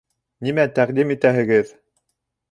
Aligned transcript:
Нимә 0.45 0.63
тәҡдим 0.79 1.13
итәһегеҙ? 1.15 1.75